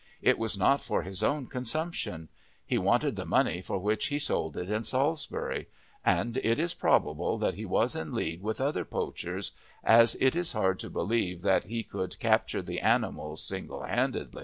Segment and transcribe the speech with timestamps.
[0.23, 2.29] It was not for his own consumption;
[2.65, 5.67] he wanted the money for which he sold it in Salisbury;
[6.03, 9.51] and it is probable that he was in league with other poachers,
[9.83, 14.33] as it is hard to believe that he could capture the animals single handed.